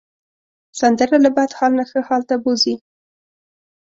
سندره 0.79 1.17
له 1.25 1.29
بد 1.37 1.51
حال 1.57 1.71
نه 1.79 1.85
ښه 1.89 1.99
حال 2.07 2.21
ته 2.29 2.35
بوځي 2.43 2.75